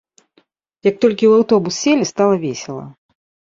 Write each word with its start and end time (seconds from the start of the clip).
Як 0.89 0.95
толькі 1.05 1.25
ў 1.29 1.43
аўтобус 1.43 1.75
селі, 1.83 2.09
стала 2.15 2.35
весела. 2.49 2.85